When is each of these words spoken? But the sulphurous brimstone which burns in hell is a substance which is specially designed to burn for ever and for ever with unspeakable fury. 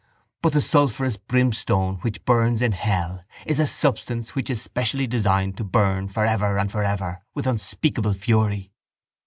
But 0.41 0.53
the 0.53 0.61
sulphurous 0.61 1.15
brimstone 1.15 1.97
which 2.01 2.25
burns 2.25 2.63
in 2.63 2.71
hell 2.71 3.23
is 3.45 3.59
a 3.59 3.67
substance 3.67 4.33
which 4.33 4.49
is 4.49 4.59
specially 4.59 5.05
designed 5.05 5.57
to 5.57 5.63
burn 5.63 6.07
for 6.07 6.25
ever 6.25 6.57
and 6.57 6.71
for 6.71 6.83
ever 6.83 7.21
with 7.35 7.45
unspeakable 7.45 8.13
fury. 8.13 8.71